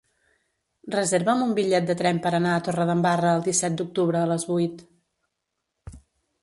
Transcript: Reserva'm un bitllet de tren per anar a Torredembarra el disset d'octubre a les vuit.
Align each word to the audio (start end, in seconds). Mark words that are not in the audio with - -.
Reserva'm 0.95 1.43
un 1.47 1.51
bitllet 1.59 1.91
de 1.91 1.95
tren 1.99 2.21
per 2.23 2.31
anar 2.39 2.55
a 2.55 2.63
Torredembarra 2.69 3.35
el 3.41 3.45
disset 3.51 3.77
d'octubre 3.83 4.21
a 4.23 4.33
les 4.35 4.49
vuit. 4.55 4.85